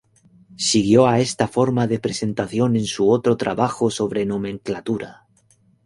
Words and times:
Siguió 0.67 1.05
a 1.07 1.19
esta 1.19 1.47
forma 1.47 1.85
de 1.85 1.99
presentación 1.99 2.75
en 2.75 2.87
su 2.87 3.07
otro 3.11 3.37
trabajo 3.37 3.91
sobre 3.91 4.25
nomenclatura. 4.25 5.27